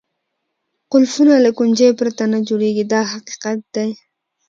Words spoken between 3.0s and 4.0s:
حقیقت دی.